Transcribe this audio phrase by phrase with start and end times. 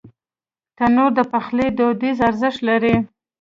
[0.77, 2.95] تنور د پخلي دودیز ارزښت لري